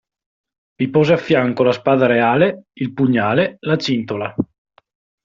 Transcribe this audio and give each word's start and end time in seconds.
Vi 0.77 0.87
pose 0.89 1.13
affianco 1.13 1.61
la 1.61 1.71
spada 1.73 2.07
reale, 2.07 2.69
il 2.79 2.91
pugnale, 2.91 3.57
la 3.59 3.75
cintola. 3.77 4.33